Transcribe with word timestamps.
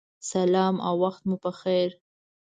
سلام 0.31 0.75
او 0.87 0.95
وخت 1.03 1.21
مو 1.27 1.35
پخیر 1.43 1.89